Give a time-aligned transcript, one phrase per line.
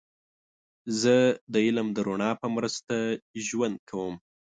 [1.01, 1.15] زه
[1.53, 2.95] د علم د رڼا په مرسته
[3.47, 4.13] ژوند کوم.